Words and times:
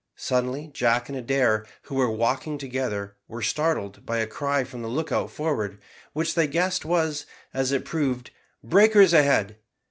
Suddenly, 0.17 0.71
Jack 0.73 1.09
and 1.09 1.15
Adair, 1.19 1.63
who 1.83 1.93
were 1.93 2.09
walking 2.09 2.57
together, 2.57 3.17
were 3.27 3.43
startled 3.43 4.03
by 4.03 4.17
a 4.17 4.25
cry 4.25 4.63
from 4.63 4.81
the 4.81 4.87
lookout 4.87 5.29
forward, 5.29 5.77
which 6.13 6.33
they 6.33 6.47
guessed 6.47 6.83
was, 6.83 7.27
as 7.53 7.71
it 7.71 7.85
proved, 7.85 8.31
"Breakers 8.63 9.13
ahead." 9.13 9.57